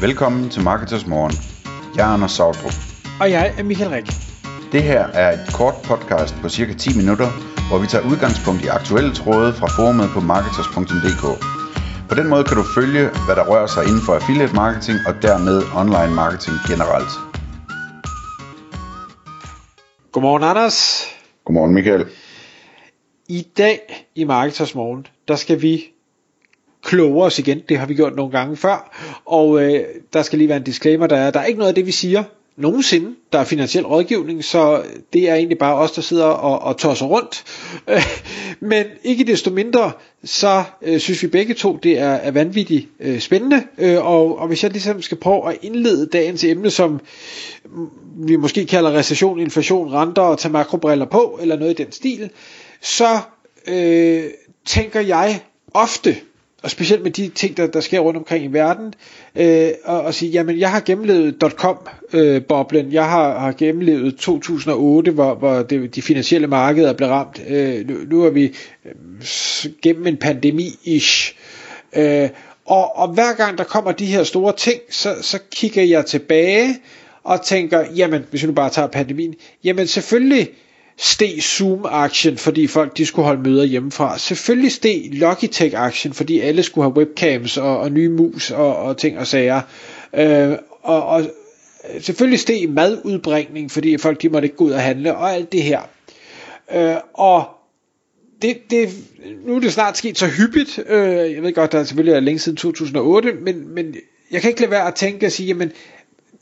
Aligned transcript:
Velkommen 0.00 0.50
til 0.50 0.62
Marketers 0.62 1.06
Morgen. 1.06 1.34
Jeg 1.96 2.08
er 2.08 2.12
Anders 2.14 2.32
Sautrup. 2.32 2.76
Og 3.20 3.30
jeg 3.30 3.54
er 3.58 3.62
Michael 3.62 3.90
Rik. 3.90 4.08
Det 4.72 4.82
her 4.82 5.02
er 5.22 5.28
et 5.32 5.44
kort 5.58 5.74
podcast 5.84 6.34
på 6.42 6.48
cirka 6.48 6.72
10 6.72 6.96
minutter, 7.00 7.28
hvor 7.68 7.78
vi 7.82 7.86
tager 7.86 8.04
udgangspunkt 8.10 8.60
i 8.64 8.68
aktuelle 8.78 9.12
tråde 9.14 9.50
fra 9.58 9.68
forumet 9.76 10.08
på 10.14 10.20
marketers.dk. 10.20 11.24
På 12.08 12.14
den 12.14 12.26
måde 12.32 12.44
kan 12.44 12.56
du 12.56 12.64
følge, 12.78 13.04
hvad 13.26 13.36
der 13.38 13.44
rører 13.50 13.70
sig 13.74 13.82
inden 13.88 14.02
for 14.06 14.12
affiliate 14.14 14.54
marketing 14.54 14.98
og 15.08 15.14
dermed 15.26 15.56
online 15.82 16.14
marketing 16.22 16.56
generelt. 16.70 17.12
Godmorgen 20.12 20.44
Anders. 20.50 20.78
Godmorgen 21.44 21.74
Michael. 21.74 22.04
I 23.28 23.40
dag 23.58 23.78
i 24.14 24.24
Marketers 24.24 24.74
Morgen, 24.74 25.06
der 25.28 25.36
skal 25.36 25.62
vi 25.62 25.74
kloge 26.88 27.24
os 27.24 27.38
igen. 27.38 27.62
Det 27.68 27.78
har 27.78 27.86
vi 27.86 27.94
gjort 27.94 28.16
nogle 28.16 28.32
gange 28.32 28.56
før. 28.56 28.96
Og 29.24 29.62
øh, 29.62 29.80
der 30.12 30.22
skal 30.22 30.38
lige 30.38 30.48
være 30.48 30.58
en 30.58 30.64
disclaimer, 30.64 31.06
der 31.06 31.16
er, 31.16 31.30
der 31.30 31.40
er 31.40 31.44
ikke 31.44 31.58
noget 31.58 31.68
af 31.68 31.74
det, 31.74 31.86
vi 31.86 31.92
siger 31.92 32.24
nogensinde, 32.56 33.14
der 33.32 33.38
er 33.38 33.44
finansiel 33.44 33.86
rådgivning, 33.86 34.44
så 34.44 34.82
det 35.12 35.30
er 35.30 35.34
egentlig 35.34 35.58
bare 35.58 35.74
os, 35.74 35.92
der 35.92 36.02
sidder 36.02 36.24
og, 36.24 36.62
og 36.62 36.76
tosser 36.76 37.06
rundt. 37.06 37.44
Men 38.60 38.84
ikke 39.04 39.24
desto 39.24 39.50
mindre, 39.50 39.92
så 40.24 40.64
øh, 40.82 41.00
synes 41.00 41.22
vi 41.22 41.28
begge 41.28 41.54
to, 41.54 41.76
det 41.82 41.98
er, 41.98 42.10
er 42.10 42.30
vanvittigt 42.30 42.88
øh, 43.00 43.20
spændende. 43.20 43.62
Øh, 43.78 44.06
og, 44.06 44.38
og 44.38 44.48
hvis 44.48 44.62
jeg 44.62 44.72
ligesom 44.72 45.02
skal 45.02 45.16
prøve 45.16 45.52
at 45.52 45.58
indlede 45.62 46.06
dagens 46.06 46.44
emne, 46.44 46.70
som 46.70 47.00
vi 48.16 48.36
måske 48.36 48.66
kalder 48.66 48.92
recession, 48.92 49.40
inflation, 49.40 49.92
renter 49.92 50.22
og 50.22 50.38
tage 50.38 50.52
makrobriller 50.52 51.06
på, 51.06 51.38
eller 51.42 51.56
noget 51.58 51.80
i 51.80 51.82
den 51.82 51.92
stil, 51.92 52.30
så 52.80 53.18
øh, 53.68 54.24
tænker 54.66 55.00
jeg 55.00 55.40
ofte, 55.74 56.16
og 56.68 56.72
specielt 56.72 57.02
med 57.02 57.10
de 57.10 57.28
ting, 57.28 57.56
der, 57.56 57.66
der 57.66 57.80
sker 57.80 58.00
rundt 58.00 58.16
omkring 58.16 58.44
i 58.44 58.48
verden, 58.48 58.94
øh, 59.36 59.70
og, 59.84 60.00
og 60.02 60.14
sige, 60.14 60.30
jamen 60.30 60.58
jeg 60.58 60.70
har 60.70 60.80
gennemlevet 60.80 61.40
dot-com-boblen, 61.40 62.86
øh, 62.86 62.94
jeg 62.94 63.04
har, 63.10 63.38
har 63.38 63.52
gennemlevet 63.52 64.16
2008, 64.16 65.10
hvor, 65.10 65.34
hvor 65.34 65.62
det, 65.62 65.94
de 65.94 66.02
finansielle 66.02 66.46
markeder 66.46 66.92
blev 66.92 67.08
ramt, 67.08 67.42
øh, 67.48 67.88
nu, 67.88 67.94
nu 68.10 68.24
er 68.24 68.30
vi 68.30 68.54
øh, 68.84 68.92
gennem 69.82 70.06
en 70.06 70.16
pandemi-ish, 70.16 71.34
øh, 71.96 72.28
og, 72.66 72.96
og 72.96 73.08
hver 73.08 73.34
gang 73.36 73.58
der 73.58 73.64
kommer 73.64 73.92
de 73.92 74.06
her 74.06 74.22
store 74.24 74.52
ting, 74.56 74.80
så, 74.90 75.14
så 75.22 75.38
kigger 75.52 75.82
jeg 75.82 76.06
tilbage 76.06 76.76
og 77.24 77.44
tænker, 77.44 77.84
jamen 77.96 78.24
hvis 78.30 78.42
vi 78.42 78.46
nu 78.46 78.52
bare 78.52 78.70
tager 78.70 78.88
pandemien, 78.88 79.34
jamen 79.64 79.86
selvfølgelig, 79.86 80.48
steg 81.00 81.42
Zoom-aktien, 81.42 82.36
fordi 82.38 82.66
folk 82.66 82.96
de 82.96 83.06
skulle 83.06 83.26
holde 83.26 83.42
møder 83.42 83.64
hjemmefra. 83.64 84.18
Selvfølgelig 84.18 84.72
steg 84.72 85.08
Logitech-aktien, 85.12 86.12
fordi 86.12 86.40
alle 86.40 86.62
skulle 86.62 86.84
have 86.84 86.96
webcams 86.96 87.56
og, 87.56 87.78
og 87.78 87.92
nye 87.92 88.08
mus 88.08 88.50
og, 88.50 88.76
og 88.76 88.96
ting 88.96 89.18
og 89.18 89.26
sager. 89.26 89.60
Øh, 90.14 90.52
og, 90.82 91.06
og 91.06 91.30
selvfølgelig 92.00 92.40
steg 92.40 92.68
madudbringning, 92.68 93.70
fordi 93.70 93.98
folk 93.98 94.22
de 94.22 94.28
måtte 94.28 94.46
ikke 94.46 94.56
gå 94.56 94.64
ud 94.64 94.70
og 94.70 94.80
handle, 94.80 95.16
og 95.16 95.34
alt 95.34 95.52
det 95.52 95.62
her. 95.62 95.80
Øh, 96.74 96.96
og 97.14 97.44
det, 98.42 98.58
det, 98.70 98.88
nu 99.46 99.56
er 99.56 99.60
det 99.60 99.72
snart 99.72 99.96
sket 99.98 100.18
så 100.18 100.26
hyppigt, 100.26 100.78
øh, 100.88 101.32
jeg 101.34 101.42
ved 101.42 101.52
godt, 101.52 101.72
der 101.72 101.78
er 101.78 101.84
selvfølgelig 101.84 102.14
er 102.14 102.20
længe 102.20 102.38
siden 102.38 102.56
2008, 102.56 103.32
men, 103.32 103.74
men 103.74 103.94
jeg 104.30 104.40
kan 104.40 104.50
ikke 104.50 104.60
lade 104.60 104.70
være 104.70 104.86
at 104.88 104.94
tænke 104.94 105.26
og 105.26 105.32
sige, 105.32 105.46
jamen, 105.46 105.72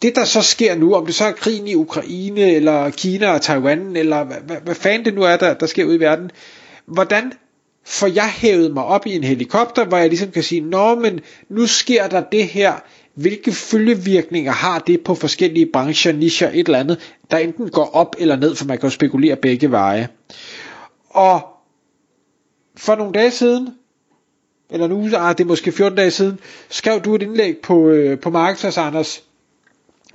det 0.02 0.16
der 0.16 0.24
så 0.24 0.42
sker 0.42 0.74
nu, 0.74 0.94
om 0.94 1.06
det 1.06 1.14
så 1.14 1.24
er 1.24 1.32
krigen 1.32 1.68
i 1.68 1.74
Ukraine, 1.74 2.40
eller 2.40 2.90
Kina 2.90 3.32
og 3.32 3.42
Taiwan, 3.42 3.96
eller 3.96 4.24
hvad, 4.24 4.36
hvad, 4.46 4.56
hvad 4.64 4.74
fanden 4.74 5.04
det 5.04 5.14
nu 5.14 5.22
er, 5.22 5.36
der, 5.36 5.54
der 5.54 5.66
sker 5.66 5.84
ude 5.84 5.96
i 5.96 6.00
verden, 6.00 6.30
hvordan 6.86 7.32
får 7.86 8.06
jeg 8.06 8.28
hævet 8.28 8.74
mig 8.74 8.84
op 8.84 9.06
i 9.06 9.14
en 9.14 9.24
helikopter, 9.24 9.84
hvor 9.84 9.96
jeg 9.96 10.08
ligesom 10.08 10.30
kan 10.30 10.42
sige, 10.42 10.60
nå, 10.60 10.94
men 10.94 11.20
nu 11.48 11.66
sker 11.66 12.08
der 12.08 12.20
det 12.20 12.46
her, 12.46 12.74
hvilke 13.14 13.52
følgevirkninger 13.52 14.52
har 14.52 14.78
det 14.78 15.00
på 15.00 15.14
forskellige 15.14 15.66
brancher, 15.72 16.12
nischer, 16.12 16.50
et 16.52 16.66
eller 16.66 16.78
andet, 16.78 17.14
der 17.30 17.38
enten 17.38 17.70
går 17.70 17.90
op 17.94 18.16
eller 18.18 18.36
ned, 18.36 18.54
for 18.54 18.64
man 18.64 18.78
kan 18.78 18.86
jo 18.86 18.94
spekulere 18.94 19.36
begge 19.36 19.70
veje. 19.70 20.08
Og 21.10 21.40
for 22.76 22.94
nogle 22.94 23.12
dage 23.12 23.30
siden, 23.30 23.68
eller 24.70 24.86
nu, 24.86 25.08
ah, 25.16 25.38
det 25.38 25.44
er 25.44 25.48
måske 25.48 25.72
14 25.72 25.96
dage 25.96 26.10
siden, 26.10 26.38
skrev 26.68 27.00
du 27.00 27.14
et 27.14 27.22
indlæg 27.22 27.56
på, 27.58 27.88
øh, 27.88 28.20
på 28.20 28.30
Marketers, 28.30 28.78
Anders, 28.78 29.22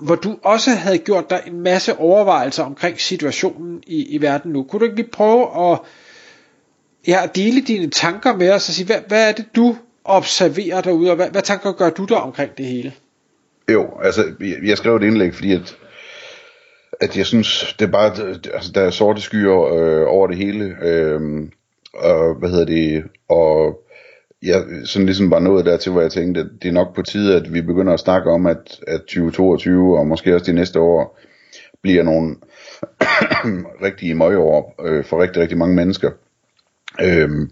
hvor 0.01 0.15
du 0.15 0.37
også 0.43 0.71
havde 0.71 0.97
gjort 0.97 1.29
dig 1.29 1.41
en 1.47 1.61
masse 1.61 1.97
overvejelser 1.97 2.63
omkring 2.63 3.01
situationen 3.01 3.83
i, 3.87 4.15
i 4.15 4.21
verden 4.21 4.51
nu. 4.51 4.63
Kunne 4.63 4.79
du 4.79 4.85
ikke 4.85 4.95
lige 4.95 5.11
prøve 5.11 5.71
at 5.71 5.79
ja, 7.07 7.21
dele 7.35 7.61
dine 7.61 7.89
tanker 7.89 8.35
med 8.35 8.51
os 8.51 8.69
og 8.69 8.73
sige, 8.73 8.85
hvad, 8.85 8.99
hvad 9.07 9.29
er 9.29 9.31
det 9.31 9.45
du 9.55 9.75
observerer 10.05 10.81
derude, 10.81 11.09
og 11.09 11.15
hvad, 11.15 11.29
hvad 11.29 11.41
tanker 11.41 11.71
gør 11.71 11.89
du 11.89 12.05
der 12.05 12.15
omkring 12.15 12.57
det 12.57 12.65
hele? 12.65 12.93
Jo, 13.71 13.89
altså 14.03 14.33
jeg 14.63 14.77
skrev 14.77 14.95
et 14.95 15.03
indlæg, 15.03 15.33
fordi 15.33 15.53
at, 15.53 15.77
at 17.01 17.17
jeg 17.17 17.25
synes, 17.25 17.75
det 17.79 17.85
er 17.85 17.91
bare, 17.91 18.27
altså, 18.53 18.71
der 18.75 18.81
er 18.81 18.89
sorte 18.89 19.21
skyer 19.21 19.73
øh, 19.73 20.07
over 20.07 20.27
det 20.27 20.37
hele, 20.37 20.75
øh, 20.81 21.21
og 21.93 22.35
hvad 22.39 22.49
hedder 22.49 22.65
det, 22.65 23.03
og 23.29 23.83
jeg 24.43 24.63
sådan 24.85 25.05
ligesom 25.05 25.31
var 25.31 25.39
nået 25.39 25.65
dertil, 25.65 25.91
hvor 25.91 26.01
jeg 26.01 26.11
tænkte, 26.11 26.41
at 26.41 26.47
det 26.61 26.69
er 26.69 26.73
nok 26.73 26.95
på 26.95 27.01
tide, 27.01 27.35
at 27.35 27.53
vi 27.53 27.61
begynder 27.61 27.93
at 27.93 27.99
snakke 27.99 28.31
om, 28.31 28.45
at, 28.45 28.79
at 28.87 29.01
2022 29.01 29.97
og 29.97 30.07
måske 30.07 30.35
også 30.35 30.51
de 30.51 30.55
næste 30.55 30.79
år 30.79 31.19
bliver 31.81 32.03
nogle 32.03 32.35
rigtige 33.85 34.15
møgeår 34.15 34.75
øh, 34.85 35.03
for 35.03 35.21
rigtig, 35.21 35.41
rigtig 35.41 35.57
mange 35.57 35.75
mennesker. 35.75 36.11
Øhm, 37.01 37.51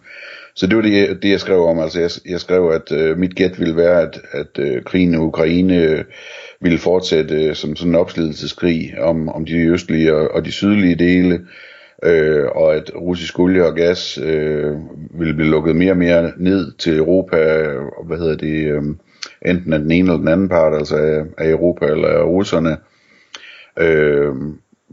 så 0.55 0.67
det 0.67 0.75
var 0.75 0.81
det, 0.81 1.23
det, 1.23 1.29
jeg 1.29 1.39
skrev 1.39 1.63
om. 1.65 1.79
Altså 1.79 1.99
jeg, 1.99 2.09
jeg 2.25 2.39
skrev, 2.39 2.69
at 2.69 2.91
øh, 2.91 3.17
mit 3.17 3.35
gæt 3.35 3.59
ville 3.59 3.75
være, 3.75 4.01
at, 4.01 4.21
at 4.31 4.59
øh, 4.59 4.83
krigen 4.83 5.13
i 5.13 5.17
Ukraine 5.17 5.83
øh, 5.83 6.03
ville 6.61 6.77
fortsætte 6.77 7.35
øh, 7.45 7.55
som 7.55 7.75
sådan 7.75 7.91
en 7.91 7.99
opslidelseskrig 7.99 9.01
om, 9.01 9.29
om 9.29 9.45
de 9.45 9.57
østlige 9.57 10.15
og, 10.15 10.31
og 10.31 10.45
de 10.45 10.51
sydlige 10.51 10.95
dele 10.95 11.39
øh, 12.03 12.45
og 12.55 12.75
at 12.75 12.91
russisk 12.95 13.39
olie 13.39 13.65
og 13.65 13.75
gas 13.75 14.17
øh, 14.17 14.73
vil 15.19 15.33
blive 15.33 15.49
lukket 15.49 15.75
mere 15.75 15.91
og 15.91 15.97
mere 15.97 16.31
ned 16.37 16.71
til 16.77 16.97
Europa, 16.97 17.67
og 17.97 18.05
hvad 18.05 18.17
hedder 18.17 18.35
det, 18.35 18.67
øh, 18.67 18.83
enten 19.45 19.73
af 19.73 19.79
den 19.79 19.91
ene 19.91 20.07
eller 20.07 20.17
den 20.17 20.27
anden 20.27 20.49
part, 20.49 20.73
altså 20.73 20.95
af, 20.95 21.23
af 21.37 21.49
Europa 21.49 21.85
eller 21.85 22.07
af 22.07 22.23
russerne. 22.23 22.77
Øh, 23.79 24.35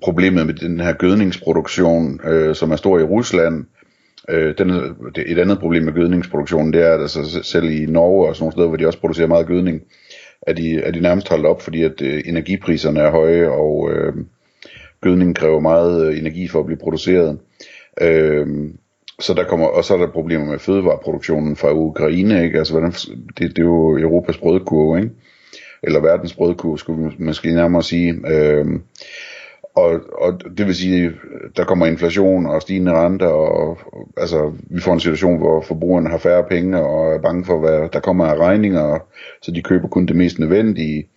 problemet 0.02 0.46
med 0.46 0.54
den 0.54 0.80
her 0.80 0.92
gødningsproduktion, 0.92 2.20
øh, 2.24 2.54
som 2.54 2.70
er 2.70 2.76
stor 2.76 2.98
i 2.98 3.02
Rusland, 3.02 3.64
øh, 4.28 4.54
den, 4.58 4.70
et 5.26 5.38
andet 5.38 5.58
problem 5.58 5.82
med 5.82 5.92
gødningsproduktionen, 5.92 6.72
det 6.72 6.82
er, 6.82 6.94
at 6.94 7.00
altså, 7.00 7.40
selv 7.42 7.70
i 7.70 7.86
Norge 7.86 8.28
og 8.28 8.36
sådan 8.36 8.42
nogle 8.42 8.52
steder, 8.52 8.68
hvor 8.68 8.76
de 8.76 8.86
også 8.86 9.00
producerer 9.00 9.28
meget 9.28 9.46
gødning, 9.46 9.80
er 10.42 10.52
de, 10.52 10.78
er 10.78 10.90
de 10.90 11.00
nærmest 11.00 11.28
holdt 11.28 11.46
op, 11.46 11.62
fordi 11.62 11.82
at 11.82 12.02
øh, 12.02 12.22
energipriserne 12.26 13.00
er 13.00 13.10
høje, 13.10 13.48
og 13.48 13.90
øh, 13.92 14.14
gødning 15.06 15.36
kræver 15.36 15.60
meget 15.60 16.06
øh, 16.06 16.18
energi 16.18 16.48
for 16.48 16.60
at 16.60 16.66
blive 16.66 16.78
produceret. 16.78 17.38
Øh, 18.00 18.46
så 19.20 19.34
der 19.34 19.44
kommer, 19.44 19.66
og 19.66 19.84
så 19.84 19.94
er 19.94 19.98
der 19.98 20.12
problemer 20.12 20.44
med 20.44 20.58
fødevareproduktionen 20.58 21.56
fra 21.56 21.72
Ukraine, 21.72 22.44
ikke? 22.44 22.58
Altså, 22.58 22.72
hvordan, 22.72 22.92
det, 23.38 23.56
det 23.56 23.58
er 23.58 23.64
jo 23.64 23.98
Europas 23.98 24.38
brødkurve, 24.38 24.98
ikke? 24.98 25.10
Eller 25.82 26.00
verdens 26.00 26.34
brødkurve, 26.34 26.78
skulle 26.78 27.10
vi 27.18 27.24
måske 27.24 27.54
nærmere 27.54 27.82
sige. 27.82 28.14
Øh, 28.28 28.66
og, 29.76 30.00
og 30.18 30.40
det 30.58 30.66
vil 30.66 30.74
sige, 30.74 31.12
der 31.56 31.64
kommer 31.64 31.86
inflation 31.86 32.46
og 32.46 32.62
stigende 32.62 32.92
renter, 32.92 33.26
og, 33.26 33.78
og 33.92 34.08
altså, 34.16 34.52
vi 34.70 34.80
får 34.80 34.92
en 34.92 35.00
situation, 35.00 35.38
hvor 35.38 35.60
forbrugerne 35.60 36.08
har 36.08 36.18
færre 36.18 36.44
penge 36.50 36.82
og 36.82 37.14
er 37.14 37.18
bange 37.18 37.44
for, 37.44 37.58
hvad 37.60 37.88
der 37.92 38.00
kommer 38.00 38.26
af 38.26 38.36
regninger, 38.36 38.98
så 39.42 39.50
de 39.50 39.62
køber 39.62 39.88
kun 39.88 40.06
det 40.06 40.16
mest 40.16 40.38
nødvendige. 40.38 41.08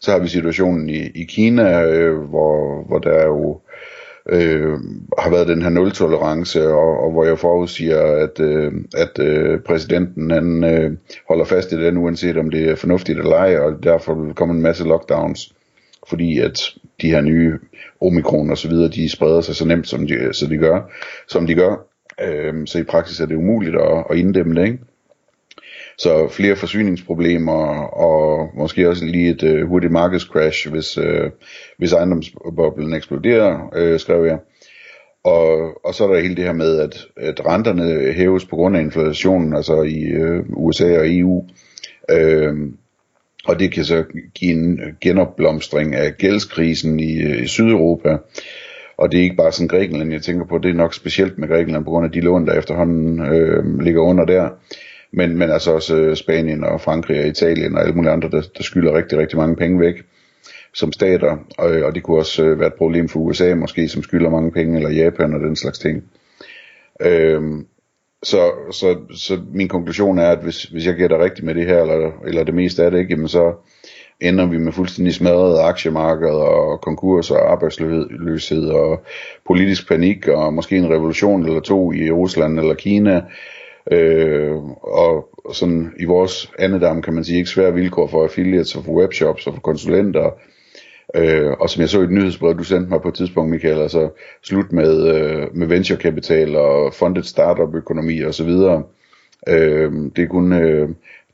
Så 0.00 0.10
har 0.10 0.18
vi 0.18 0.28
situationen 0.28 0.88
i, 0.88 1.06
i 1.14 1.24
Kina, 1.24 1.82
øh, 1.84 2.18
hvor, 2.18 2.84
hvor 2.88 2.98
der 2.98 3.24
jo 3.24 3.60
øh, 4.28 4.72
har 5.18 5.30
været 5.30 5.48
den 5.48 5.62
her 5.62 5.70
nul-tolerance, 5.70 6.68
og, 6.68 7.04
og 7.04 7.12
hvor 7.12 7.24
jeg 7.24 7.38
forudsiger, 7.38 8.02
at, 8.02 8.40
øh, 8.40 8.72
at 8.96 9.18
øh, 9.18 9.60
præsidenten 9.60 10.30
han, 10.30 10.64
øh, 10.64 10.92
holder 11.28 11.44
fast 11.44 11.72
i 11.72 11.84
den, 11.84 11.96
uanset 11.96 12.36
om 12.36 12.50
det 12.50 12.70
er 12.70 12.76
fornuftigt 12.76 13.18
eller 13.18 13.36
ej, 13.36 13.56
og 13.58 13.82
derfor 13.82 14.14
vil 14.14 14.34
komme 14.34 14.54
en 14.54 14.62
masse 14.62 14.84
lockdowns, 14.84 15.52
fordi 16.08 16.38
at 16.38 16.60
de 17.02 17.10
her 17.10 17.20
nye 17.20 17.58
omikron 18.00 18.50
og 18.50 18.58
så 18.58 18.68
videre, 18.68 18.88
de 18.88 19.08
spreder 19.08 19.40
sig 19.40 19.56
så 19.56 19.66
nemt, 19.66 19.88
som 19.88 20.06
de, 20.06 20.32
så 20.32 20.46
de 20.46 20.56
gør, 20.56 20.90
som 21.28 21.46
de 21.46 21.54
gør. 21.54 21.86
Øh, 22.22 22.66
så 22.66 22.78
i 22.78 22.82
praksis 22.82 23.20
er 23.20 23.26
det 23.26 23.34
umuligt 23.34 23.76
at, 23.76 24.04
at 24.10 24.16
inddæmme 24.16 24.54
det, 24.54 24.66
ikke? 24.66 24.78
Så 25.98 26.28
flere 26.28 26.56
forsyningsproblemer 26.56 27.82
og 27.82 28.50
måske 28.54 28.88
også 28.88 29.04
lige 29.04 29.30
et 29.30 29.42
øh, 29.42 29.68
hurtigt 29.68 29.92
markedscrash, 29.92 30.70
hvis, 30.70 30.98
øh, 30.98 31.30
hvis 31.78 31.92
ejendomsboblen 31.92 32.94
eksploderer, 32.94 33.70
øh, 33.76 34.00
skrev 34.00 34.24
jeg. 34.24 34.38
Og, 35.24 35.72
og 35.86 35.94
så 35.94 36.04
er 36.04 36.08
der 36.08 36.20
hele 36.20 36.36
det 36.36 36.44
her 36.44 36.52
med, 36.52 36.78
at, 36.78 37.06
at 37.16 37.46
renterne 37.46 38.12
hæves 38.12 38.44
på 38.44 38.56
grund 38.56 38.76
af 38.76 38.80
inflationen, 38.80 39.56
altså 39.56 39.82
i 39.82 40.02
øh, 40.04 40.44
USA 40.48 40.98
og 40.98 41.16
EU. 41.16 41.44
Øh, 42.10 42.54
og 43.46 43.60
det 43.60 43.72
kan 43.72 43.84
så 43.84 44.04
give 44.34 44.52
en 44.52 44.80
genopblomstring 45.00 45.94
af 45.94 46.16
gældskrisen 46.16 47.00
i, 47.00 47.22
øh, 47.22 47.42
i 47.42 47.46
Sydeuropa. 47.46 48.16
Og 48.98 49.12
det 49.12 49.18
er 49.18 49.22
ikke 49.22 49.36
bare 49.36 49.52
sådan 49.52 49.68
Grækenland, 49.68 50.12
jeg 50.12 50.22
tænker 50.22 50.46
på, 50.46 50.58
det 50.58 50.70
er 50.70 50.74
nok 50.74 50.94
specielt 50.94 51.38
med 51.38 51.48
Grækenland 51.48 51.84
på 51.84 51.90
grund 51.90 52.06
af 52.06 52.12
de 52.12 52.20
lån, 52.20 52.46
der 52.46 52.58
efterhånden 52.58 53.20
øh, 53.20 53.80
ligger 53.80 54.00
under 54.00 54.24
der 54.24 54.48
men, 55.16 55.38
men 55.38 55.50
altså 55.50 55.72
også 55.72 55.96
øh, 55.96 56.16
Spanien 56.16 56.64
og 56.64 56.80
Frankrig 56.80 57.20
og 57.20 57.26
Italien 57.26 57.74
og 57.74 57.82
alle 57.82 57.94
mulige 57.94 58.12
andre, 58.12 58.30
der, 58.30 58.42
der 58.56 58.62
skylder 58.62 58.96
rigtig, 58.96 59.18
rigtig 59.18 59.38
mange 59.38 59.56
penge 59.56 59.80
væk 59.80 60.02
som 60.74 60.92
stater, 60.92 61.36
og, 61.58 61.72
øh, 61.72 61.86
og 61.86 61.94
det 61.94 62.02
kunne 62.02 62.18
også 62.18 62.44
øh, 62.44 62.58
være 62.58 62.66
et 62.66 62.74
problem 62.74 63.08
for 63.08 63.20
USA 63.20 63.54
måske, 63.54 63.88
som 63.88 64.02
skylder 64.02 64.30
mange 64.30 64.52
penge, 64.52 64.76
eller 64.76 64.90
Japan 64.90 65.34
og 65.34 65.40
den 65.40 65.56
slags 65.56 65.78
ting. 65.78 66.04
Øhm, 67.00 67.66
så, 68.22 68.50
så, 68.70 68.96
så 69.14 69.40
min 69.52 69.68
konklusion 69.68 70.18
er, 70.18 70.30
at 70.30 70.38
hvis, 70.42 70.62
hvis 70.62 70.86
jeg 70.86 70.94
gætter 70.94 71.24
rigtigt 71.24 71.44
med 71.44 71.54
det 71.54 71.66
her, 71.66 71.82
eller, 71.82 72.10
eller 72.26 72.44
det 72.44 72.54
meste 72.54 72.84
af 72.84 72.90
det, 72.90 72.98
ikke, 72.98 73.10
jamen 73.10 73.28
så 73.28 73.54
ender 74.20 74.46
vi 74.46 74.58
med 74.58 74.72
fuldstændig 74.72 75.14
smadrede 75.14 75.62
aktiemarkeder 75.62 76.32
og 76.32 76.80
konkurser 76.80 77.34
og 77.34 77.52
arbejdsløshed 77.52 78.68
og 78.68 79.02
politisk 79.46 79.88
panik 79.88 80.28
og 80.28 80.54
måske 80.54 80.76
en 80.76 80.90
revolution 80.90 81.46
eller 81.46 81.60
to 81.60 81.92
i 81.92 82.10
Rusland 82.10 82.58
eller 82.58 82.74
Kina. 82.74 83.22
Øh, 83.92 84.56
og 84.82 85.28
sådan 85.52 85.92
i 85.98 86.04
vores 86.04 86.52
andedam 86.58 87.02
kan 87.02 87.14
man 87.14 87.24
sige 87.24 87.38
ikke 87.38 87.50
svære 87.50 87.74
vilkår 87.74 88.06
for 88.06 88.24
affiliates 88.24 88.76
og 88.76 88.84
for 88.84 88.92
webshops 88.92 89.46
og 89.46 89.54
for 89.54 89.60
konsulenter 89.60 90.30
Øh, 91.14 91.52
og 91.60 91.70
som 91.70 91.80
jeg 91.80 91.88
så 91.88 92.00
i 92.00 92.04
et 92.04 92.10
nyhedsbrev, 92.10 92.58
du 92.58 92.64
sendte 92.64 92.90
mig 92.90 93.02
på 93.02 93.08
et 93.08 93.14
tidspunkt, 93.14 93.50
Michael, 93.50 93.80
altså 93.80 94.10
slut 94.42 94.72
med, 94.72 95.14
øh, 95.14 95.56
med 95.56 95.66
venturekapital 95.66 96.56
og 96.56 96.94
funded 96.94 97.22
startup 97.22 97.74
økonomi 97.74 98.20
og 98.20 98.34
så 98.34 98.44
videre. 98.44 98.82
Øh, 99.48 99.92
det 100.16 100.24
er 100.24 100.28
kun 100.28 100.52
øh, 100.52 100.88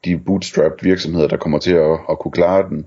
de 0.05 0.19
bootstrapped 0.19 0.78
virksomheder, 0.82 1.28
der 1.28 1.37
kommer 1.37 1.58
til 1.58 1.72
at, 1.72 1.98
at 2.10 2.19
kunne 2.19 2.32
klare 2.32 2.69
den. 2.69 2.87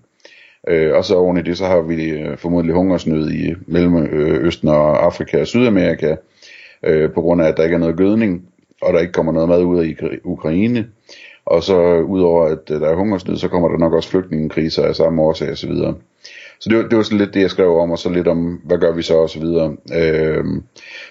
Øh, 0.67 0.95
og 0.95 1.05
så 1.05 1.15
oven 1.15 1.37
i 1.37 1.41
det, 1.41 1.57
så 1.57 1.65
har 1.65 1.81
vi 1.81 2.09
øh, 2.09 2.37
formodentlig 2.37 2.75
hungersnød 2.75 3.31
i 3.31 3.53
Mellemøsten 3.67 4.69
og 4.69 5.05
Afrika 5.05 5.41
og 5.41 5.47
Sydamerika, 5.47 6.15
øh, 6.83 7.11
på 7.13 7.21
grund 7.21 7.41
af, 7.41 7.47
at 7.47 7.57
der 7.57 7.63
ikke 7.63 7.73
er 7.73 7.79
noget 7.79 7.97
gødning, 7.97 8.49
og 8.81 8.93
der 8.93 8.99
ikke 8.99 9.13
kommer 9.13 9.31
noget 9.31 9.49
mad 9.49 9.63
ud 9.63 9.79
af 9.79 9.95
Ukraine. 10.23 10.87
Og 11.45 11.63
så 11.63 11.99
udover 11.99 12.45
at 12.45 12.67
der 12.67 12.89
er 12.89 12.95
hungersnød, 12.95 13.37
så 13.37 13.47
kommer 13.47 13.69
der 13.69 13.77
nok 13.77 13.93
også 13.93 14.09
flygtningekriser 14.09 14.83
af 14.83 14.95
samme 14.95 15.21
årsag 15.21 15.51
osv. 15.51 15.71
Så 16.59 16.69
det 16.69 16.77
var, 16.77 16.83
det 16.83 16.97
var 16.97 17.03
sådan 17.03 17.17
lidt 17.17 17.33
det, 17.33 17.41
jeg 17.41 17.49
skrev 17.49 17.77
om, 17.77 17.91
og 17.91 17.99
så 17.99 18.09
lidt 18.09 18.27
om, 18.27 18.61
hvad 18.63 18.77
gør 18.77 18.91
vi 18.91 19.01
så, 19.01 19.15
og 19.15 19.29
så 19.29 19.39
videre, 19.39 19.75
øh, 19.95 20.43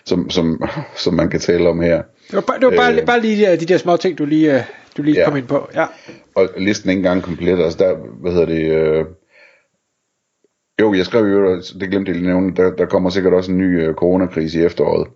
som, 0.05 0.31
som, 0.31 0.63
som 1.05 1.15
man 1.15 1.31
kan 1.31 1.41
tale 1.41 1.69
om 1.69 1.81
her. 1.81 2.03
Det 2.27 2.35
var, 2.35 2.41
bare, 2.41 2.59
det 2.59 2.67
var 2.67 2.77
bare, 2.77 3.01
øh, 3.01 3.07
bare 3.07 3.21
lige 3.21 3.51
de, 3.51 3.57
de 3.57 3.67
der 3.67 3.79
små 3.79 3.97
ting, 3.97 4.19
du 4.19 4.25
lige, 4.25 4.55
øh, 4.55 4.63
du 4.97 5.03
lige 5.03 5.19
ja. 5.19 5.25
kom 5.25 5.37
ind 5.37 5.47
på. 5.47 5.69
Ja. 5.75 5.87
Og 6.35 6.49
listen 6.57 6.89
er 6.89 6.93
ikke 6.93 6.99
engang 6.99 7.23
komplet, 7.23 7.61
altså 7.61 7.79
der, 7.79 7.97
hvad 8.21 8.33
hedder 8.33 8.47
det, 8.47 8.71
øh, 8.71 9.05
jo, 10.81 10.95
jeg 10.95 11.07
skrev 11.07 11.25
jo, 11.25 11.57
det 11.81 11.91
glemte 11.91 12.11
jeg 12.11 12.17
lige 12.17 12.27
nævne, 12.27 12.55
der, 12.57 12.71
der 12.71 12.87
kommer 12.87 13.11
sikkert 13.11 13.33
også 13.35 13.53
en 13.53 13.59
ny 13.59 13.83
øh, 13.83 13.95
coronakrise 13.95 14.61
i 14.61 14.65
efteråret, 14.65 15.09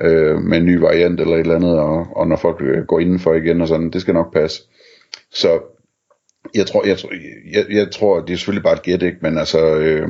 øh, 0.00 0.42
med 0.42 0.58
en 0.58 0.66
ny 0.66 0.78
variant 0.78 1.20
eller 1.20 1.34
et 1.34 1.40
eller 1.40 1.56
andet, 1.56 1.78
og, 1.78 2.06
og 2.16 2.28
når 2.28 2.36
folk 2.36 2.56
øh, 2.60 2.86
går 2.86 3.00
indenfor 3.00 3.34
igen 3.34 3.60
og 3.60 3.68
sådan, 3.68 3.90
det 3.90 4.00
skal 4.00 4.14
nok 4.14 4.32
passe. 4.32 4.62
Så 5.30 5.60
jeg 6.54 6.66
tror, 6.66 6.86
jeg, 6.86 6.98
jeg, 7.52 7.64
jeg 7.70 7.90
tror, 7.90 8.20
det 8.20 8.32
er 8.32 8.36
selvfølgelig 8.36 8.64
bare 8.64 8.74
et 8.74 8.82
gæt, 8.82 9.02
ikke? 9.02 9.18
men 9.20 9.38
altså, 9.38 9.76
øh, 9.76 10.08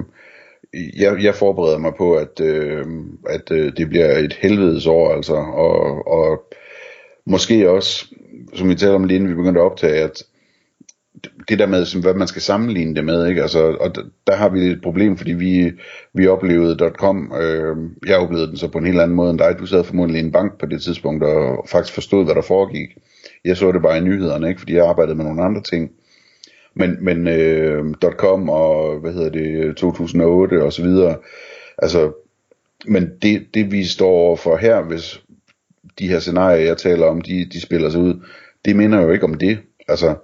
jeg, 0.75 1.23
jeg 1.23 1.35
forbereder 1.35 1.79
mig 1.79 1.93
på, 1.99 2.14
at, 2.14 2.40
øh, 2.40 2.87
at 3.29 3.50
øh, 3.50 3.73
det 3.76 3.88
bliver 3.88 4.19
et 4.19 4.32
helvedes 4.32 4.87
år, 4.87 5.14
altså, 5.14 5.35
og, 5.35 6.08
og 6.08 6.43
måske 7.26 7.70
også, 7.70 8.06
som 8.55 8.69
vi 8.69 8.75
talte 8.75 8.94
om 8.94 9.05
lige 9.05 9.17
inden 9.17 9.31
vi 9.31 9.35
begyndte 9.35 9.61
at 9.61 9.64
optage, 9.64 10.02
at 10.02 10.23
det 11.49 11.59
der 11.59 11.67
med, 11.67 11.85
som, 11.85 12.00
hvad 12.00 12.15
man 12.15 12.29
skal 12.29 12.43
sammenligne 12.43 12.94
det 12.94 13.05
med, 13.05 13.26
ikke? 13.29 13.43
Altså, 13.43 13.76
og 13.81 13.94
der, 13.94 14.03
der 14.26 14.37
har 14.37 14.49
vi 14.49 14.61
et 14.61 14.82
problem, 14.82 15.17
fordi 15.17 15.32
vi, 15.32 15.73
vi 16.15 16.26
oplevede 16.26 16.91
.com, 16.99 17.32
øh, 17.41 17.76
jeg 18.06 18.17
oplevede 18.17 18.47
den 18.49 18.56
så 18.56 18.69
på 18.69 18.79
en 18.79 18.87
helt 18.87 19.00
anden 19.00 19.17
måde 19.17 19.31
end 19.31 19.38
dig, 19.38 19.56
du 19.59 19.67
sad 19.67 19.85
formodentlig 19.85 20.23
i 20.23 20.25
en 20.25 20.32
bank 20.32 20.59
på 20.59 20.67
det 20.67 20.82
tidspunkt, 20.82 21.25
og 21.25 21.67
faktisk 21.69 21.94
forstod, 21.94 22.25
hvad 22.25 22.35
der 22.35 22.43
foregik. 22.43 22.88
Jeg 23.44 23.56
så 23.56 23.73
det 23.73 23.82
bare 23.82 23.99
i 23.99 24.00
nyhederne, 24.00 24.49
ikke? 24.49 24.61
fordi 24.61 24.75
jeg 24.75 24.87
arbejdede 24.88 25.17
med 25.17 25.25
nogle 25.25 25.43
andre 25.43 25.62
ting. 25.62 25.91
Men, 26.75 26.97
men 27.00 27.29
øh, 27.29 27.94
.com 28.17 28.49
og 28.49 28.99
hvad 29.00 29.12
hedder 29.12 29.31
det 29.31 29.76
2008 29.76 30.62
og 30.62 30.73
så 30.73 30.82
videre. 30.82 31.17
Altså, 31.79 32.12
men 32.87 33.11
det, 33.23 33.55
det 33.55 33.73
vi 33.73 33.85
står 33.85 34.37
for 34.37 34.56
her, 34.56 34.82
hvis 34.82 35.21
de 35.99 36.09
her 36.09 36.19
scenarier, 36.19 36.67
jeg 36.67 36.76
taler 36.76 37.06
om, 37.06 37.21
de, 37.21 37.49
de 37.53 37.61
spiller 37.61 37.91
sig 37.91 38.00
ud, 38.00 38.14
det 38.64 38.76
minder 38.76 39.03
jo 39.03 39.11
ikke 39.11 39.25
om 39.25 39.35
det. 39.35 39.59
Altså, 39.88 40.14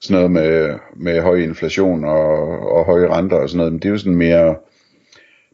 sådan 0.00 0.14
noget 0.14 0.30
med, 0.30 0.78
med 0.96 1.20
høj 1.20 1.36
inflation 1.36 2.04
og, 2.04 2.58
og 2.76 2.84
høje 2.84 3.08
renter 3.08 3.36
og 3.36 3.48
sådan 3.48 3.58
noget, 3.58 3.72
men 3.72 3.78
det 3.78 3.88
er 3.88 3.92
jo 3.92 3.98
sådan 3.98 4.16
mere, 4.16 4.56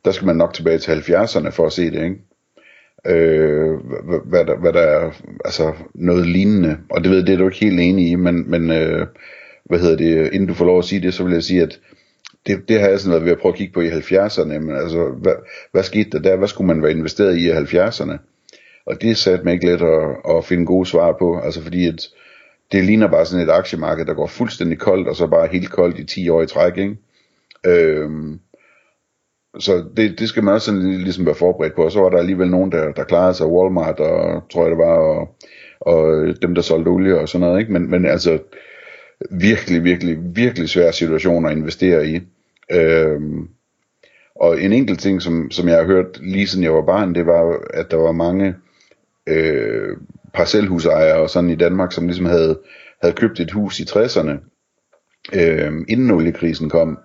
der 0.05 0.11
skal 0.11 0.27
man 0.27 0.37
nok 0.37 0.55
tilbage 0.55 0.79
til 0.79 0.91
70'erne 0.91 1.51
for 1.51 1.67
at 1.67 1.73
se 1.73 1.91
det, 1.91 2.05
ikke? 2.05 2.17
Øh, 3.07 3.75
hvad, 4.09 4.19
hvad, 4.25 4.45
der, 4.45 4.57
hvad 4.57 4.73
der 4.73 4.81
er, 4.81 5.11
altså 5.45 5.73
noget 5.95 6.27
lignende, 6.27 6.79
og 6.91 7.05
det 7.05 7.11
ved 7.11 7.23
det 7.23 7.33
er 7.33 7.39
du 7.39 7.49
ikke 7.49 7.65
helt 7.65 7.81
enig 7.81 8.11
i, 8.11 8.15
men, 8.15 8.51
men 8.51 8.71
øh, 8.71 9.07
hvad 9.65 9.79
hedder 9.79 9.97
det, 9.97 10.33
inden 10.33 10.49
du 10.49 10.55
får 10.55 10.65
lov 10.65 10.79
at 10.79 10.85
sige 10.85 11.03
det, 11.03 11.15
så 11.15 11.25
vil 11.25 11.33
jeg 11.33 11.43
sige, 11.43 11.63
at 11.63 11.81
det, 12.47 12.69
det 12.69 12.81
har 12.81 12.89
jeg 12.89 13.01
sådan 13.01 13.13
været 13.13 13.25
ved 13.25 13.33
at 13.33 13.39
prøve 13.39 13.53
at 13.53 13.59
kigge 13.59 13.73
på 13.73 13.81
i 13.81 13.91
70'erne, 13.91 14.59
men 14.59 14.77
altså, 14.77 15.09
hvad, 15.23 15.35
hvad 15.73 15.83
skete 15.83 16.11
der 16.11 16.19
der? 16.19 16.37
Hvad 16.37 16.49
skulle 16.49 16.67
man 16.67 16.83
være 16.83 16.93
investeret 16.93 17.37
i 17.37 17.49
i 17.49 17.53
70'erne? 17.53 18.17
Og 18.87 19.03
det 19.03 19.17
satte 19.17 19.45
mig 19.45 19.53
ikke 19.55 19.67
let 19.67 19.83
at, 19.83 20.37
at 20.37 20.45
finde 20.45 20.67
gode 20.67 20.87
svar 20.87 21.17
på, 21.19 21.41
altså 21.41 21.63
fordi 21.63 21.89
at 21.89 22.09
det 22.73 22.85
ligner 22.85 23.09
bare 23.09 23.27
sådan 23.27 23.49
et 23.49 23.53
aktiemarked, 23.53 24.07
der 24.07 24.15
går 24.15 24.27
fuldstændig 24.27 24.79
koldt, 24.79 25.09
og 25.09 25.17
så 25.17 25.27
bare 25.27 25.49
helt 25.53 25.71
koldt 25.71 25.99
i 25.99 26.05
10 26.05 26.29
år 26.29 26.43
i 26.43 26.47
træk, 26.47 26.77
ikke? 26.77 26.97
Øhm, 27.67 28.41
så 29.59 29.85
det, 29.97 30.19
det 30.19 30.29
skal 30.29 30.45
man 30.45 30.55
også 30.55 30.65
sådan 30.65 30.91
ligesom 30.91 31.27
være 31.27 31.35
forberedt 31.35 31.75
på, 31.75 31.85
og 31.85 31.93
så 31.93 32.01
var 32.01 32.11
der 32.11 32.19
alligevel 32.19 32.51
nogen, 32.51 32.73
der, 32.73 32.93
der 32.93 33.05
klarede 33.05 33.35
sig, 33.35 33.47
Walmart, 33.47 34.01
og 34.01 34.43
tror 34.53 34.63
jeg 34.63 34.71
det 34.71 34.79
var, 34.79 34.99
og, 34.99 35.37
og 35.81 36.27
dem, 36.43 36.55
der 36.55 36.63
solgte 36.63 36.89
olie 36.89 37.19
og 37.19 37.29
sådan 37.29 37.47
noget, 37.47 37.61
ikke? 37.61 37.73
Men, 37.73 37.91
men 37.91 38.07
altså, 38.07 38.39
virkelig, 39.31 39.85
virkelig, 39.85 40.19
virkelig 40.21 40.69
svær 40.69 40.91
situation 40.91 41.47
at 41.47 41.53
investere 41.53 42.09
i. 42.09 42.21
Øhm, 42.73 43.49
og 44.35 44.63
en 44.63 44.73
enkelt 44.73 45.01
ting, 45.01 45.23
som, 45.23 45.51
som 45.51 45.69
jeg 45.69 45.77
har 45.77 45.85
hørt 45.85 46.21
lige 46.21 46.47
siden 46.47 46.65
jeg 46.65 46.75
var 46.75 46.87
barn, 46.87 47.15
det 47.15 47.27
var, 47.27 47.61
at 47.75 47.91
der 47.91 47.97
var 47.97 48.13
mange 48.13 48.55
øh, 49.27 49.97
parcelhusejere 50.35 51.21
og 51.21 51.31
sådan 51.31 51.51
i 51.51 51.55
Danmark, 51.55 51.93
som 51.93 52.07
ligesom 52.07 52.27
havde, 52.27 52.59
havde 53.03 53.15
købt 53.15 53.41
et 53.41 53.51
hus 53.51 53.81
i 53.81 53.83
60'erne, 53.83 54.53
øh, 55.33 55.73
inden 55.89 56.11
oliekrisen 56.11 56.71
kom, 56.71 56.99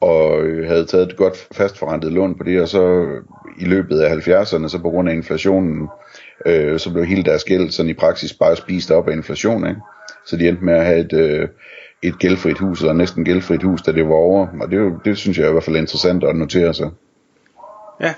og 0.00 0.42
øh, 0.42 0.68
havde 0.68 0.84
taget 0.84 1.08
et 1.08 1.16
godt 1.16 1.48
fastforrentet 1.52 2.12
lån 2.12 2.38
på 2.38 2.44
det, 2.44 2.60
og 2.60 2.68
så 2.68 2.82
øh, 2.82 3.22
i 3.60 3.64
løbet 3.64 4.00
af 4.00 4.16
70'erne, 4.16 4.68
så 4.68 4.78
på 4.82 4.90
grund 4.90 5.08
af 5.08 5.14
inflationen, 5.14 5.88
øh, 6.46 6.78
så 6.78 6.92
blev 6.92 7.04
hele 7.04 7.22
deres 7.22 7.44
gæld 7.44 7.70
sådan 7.70 7.90
i 7.90 7.94
praksis 7.94 8.32
bare 8.32 8.56
spist 8.56 8.90
op 8.90 9.08
af 9.08 9.12
inflation, 9.12 9.68
ikke? 9.68 9.80
Så 10.26 10.36
de 10.36 10.48
endte 10.48 10.64
med 10.64 10.74
at 10.74 10.86
have 10.86 11.00
et, 11.00 11.12
øh, 11.12 11.48
et 12.02 12.18
gældfrit 12.18 12.58
hus, 12.58 12.80
eller 12.80 12.92
næsten 12.92 13.24
gældfrit 13.24 13.62
hus, 13.62 13.82
da 13.82 13.92
det 13.92 14.04
var 14.04 14.14
over. 14.14 14.46
Og 14.60 14.70
det, 14.70 14.92
det 15.04 15.18
synes 15.18 15.38
jeg 15.38 15.44
er 15.44 15.48
i 15.48 15.52
hvert 15.52 15.64
fald 15.64 15.76
interessant 15.76 16.24
at 16.24 16.36
notere 16.36 16.74
sig. 16.74 16.90
Ja, 18.02 18.14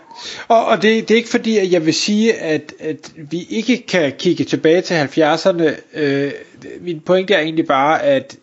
og, 0.48 0.66
og 0.66 0.82
det, 0.82 1.08
det 1.08 1.14
er 1.14 1.18
ikke 1.18 1.28
fordi, 1.28 1.58
at 1.58 1.72
jeg 1.72 1.86
vil 1.86 1.94
sige, 1.94 2.34
at, 2.34 2.74
at 2.80 3.12
vi 3.16 3.46
ikke 3.50 3.86
kan 3.88 4.12
kigge 4.18 4.44
tilbage 4.44 4.80
til 4.80 4.94
70'erne. 4.94 5.80
Øh, 5.94 6.32
min 6.80 7.00
pointe 7.00 7.34
er 7.34 7.40
egentlig 7.40 7.66
bare, 7.66 8.02
at 8.02 8.36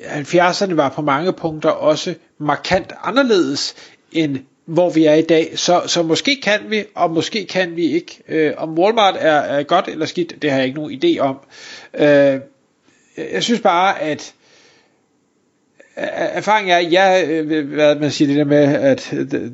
70'erne 0.00 0.74
var 0.74 0.88
på 0.88 1.02
mange 1.02 1.32
punkter 1.32 1.70
også 1.70 2.14
markant 2.38 2.92
anderledes 3.04 3.74
end 4.12 4.38
hvor 4.64 4.90
vi 4.90 5.04
er 5.04 5.14
i 5.14 5.22
dag. 5.22 5.58
Så, 5.58 5.82
så 5.86 6.02
måske 6.02 6.40
kan 6.40 6.60
vi, 6.68 6.84
og 6.94 7.10
måske 7.10 7.46
kan 7.46 7.76
vi 7.76 7.86
ikke. 7.86 8.22
Øh, 8.28 8.52
om 8.56 8.78
Walmart 8.78 9.14
er, 9.18 9.32
er 9.32 9.62
godt 9.62 9.88
eller 9.88 10.06
skidt, 10.06 10.42
det 10.42 10.50
har 10.50 10.58
jeg 10.58 10.66
ikke 10.66 10.78
nogen 10.78 11.00
idé 11.04 11.18
om. 11.18 11.36
Øh, 11.94 12.40
jeg 13.32 13.42
synes 13.42 13.60
bare, 13.60 14.00
at 14.00 14.34
erfaringen 15.96 16.72
er, 16.72 16.78
jeg, 16.78 17.24
øh, 17.28 17.72
hvad 17.72 17.94
man 17.94 18.10
siger 18.10 18.28
det 18.28 18.36
der 18.36 18.44
med, 18.44 18.74
at 18.74 19.12
øh, 19.12 19.50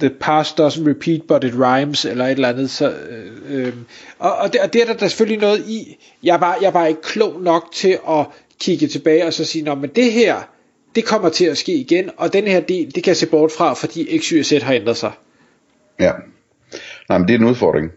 the, 0.00 0.10
past 0.10 0.60
doesn't 0.60 0.86
repeat, 0.88 1.26
but 1.28 1.44
it 1.44 1.54
rhymes, 1.54 2.04
eller 2.04 2.24
et 2.24 2.30
eller 2.30 2.48
andet. 2.48 2.70
Så, 2.70 2.94
øh, 3.10 3.66
øh, 3.66 3.72
og, 4.18 4.36
og, 4.36 4.52
det, 4.52 4.60
og 4.60 4.72
det 4.72 4.82
er 4.82 4.86
der, 4.86 4.94
der 4.94 5.08
selvfølgelig 5.08 5.40
noget 5.40 5.68
i. 5.68 5.96
Jeg 6.22 6.34
er, 6.34 6.38
bare, 6.38 6.56
jeg 6.60 6.66
er 6.66 6.72
bare 6.72 6.88
ikke 6.88 7.02
klog 7.02 7.40
nok 7.40 7.72
til 7.72 7.98
at 8.08 8.26
kigge 8.60 8.86
tilbage 8.86 9.26
og 9.26 9.32
så 9.32 9.44
sige, 9.44 9.64
Nå, 9.64 9.74
men 9.74 9.90
det 9.90 10.12
her, 10.12 10.36
det 10.94 11.04
kommer 11.04 11.28
til 11.28 11.44
at 11.44 11.58
ske 11.58 11.74
igen, 11.74 12.10
og 12.16 12.32
den 12.32 12.44
her 12.44 12.60
del, 12.60 12.94
det 12.94 13.04
kan 13.04 13.10
jeg 13.10 13.16
se 13.16 13.26
bort 13.26 13.52
fra, 13.52 13.74
fordi 13.74 14.18
X, 14.18 14.28
Y 14.28 14.42
Z 14.42 14.62
har 14.62 14.74
ændret 14.74 14.96
sig. 14.96 15.12
Ja, 16.00 16.12
nej, 17.08 17.18
men 17.18 17.28
det 17.28 17.34
er 17.34 17.38
en 17.38 17.44
udfordring. 17.44 17.90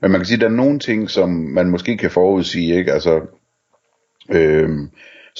Men 0.00 0.10
man 0.10 0.20
kan 0.20 0.26
sige, 0.26 0.34
at 0.34 0.40
der 0.40 0.46
er 0.46 0.50
nogle 0.50 0.78
ting, 0.78 1.10
som 1.10 1.28
man 1.30 1.70
måske 1.70 1.96
kan 1.96 2.10
forudsige, 2.10 2.78
ikke? 2.78 2.92
Altså, 2.92 3.20
øh, 4.30 4.68